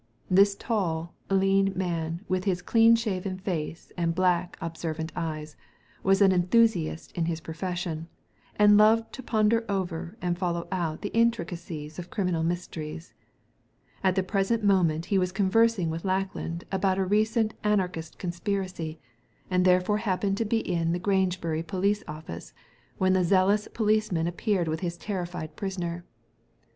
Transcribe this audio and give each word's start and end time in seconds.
This 0.31 0.55
tall, 0.55 1.13
lean 1.29 1.73
man 1.75 2.25
with 2.27 2.45
his 2.45 2.63
clean 2.63 2.95
shaven 2.95 3.37
face 3.37 3.91
and 3.95 4.15
black, 4.15 4.57
observant 4.59 5.11
eyes 5.15 5.55
was 6.01 6.23
an 6.23 6.31
enthu 6.31 6.63
siast 6.63 7.11
in 7.11 7.25
his 7.25 7.39
profession, 7.39 8.07
and 8.55 8.79
loved 8.79 9.13
to 9.13 9.21
ponder 9.21 9.63
over 9.69 10.17
and 10.19 10.39
follow 10.39 10.67
out 10.71 11.03
the 11.03 11.13
intricacies 11.13 11.99
of 11.99 12.09
criminal 12.09 12.41
mysteries. 12.41 13.13
At 14.03 14.15
the 14.15 14.23
present 14.23 14.63
moment 14.63 15.05
he 15.13 15.19
was 15.19 15.31
conversing 15.31 15.91
with 15.91 16.03
Lack 16.03 16.33
land 16.33 16.63
about 16.71 16.97
a 16.97 17.05
recent 17.05 17.53
Anarchist 17.63 18.17
conspiracy, 18.17 18.97
and 18.97 18.97
Digitized 18.97 18.97
by 18.97 19.19
Google 19.19 19.19
TRAGEDY 19.21 19.23
OF 19.27 19.37
THE 19.37 19.37
STRANGE 19.37 19.59
ROOM 19.59 19.59
5 19.59 19.63
therefore 19.83 19.97
happened 19.97 20.37
to 20.37 20.45
be 20.45 20.59
In 20.67 20.91
the 20.93 20.99
Grangebury 20.99 21.61
Police 21.67 22.03
Office 22.07 22.53
when 22.97 23.13
the 23.13 23.23
zealous 23.23 23.67
poh'ceman 23.67 24.27
appeared 24.27 24.67
with 24.67 24.79
his 24.79 24.97
terrified 24.97 25.55
prisoner. 25.55 26.03